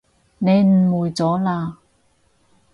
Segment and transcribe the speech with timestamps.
[0.39, 1.73] 你誤會咗喇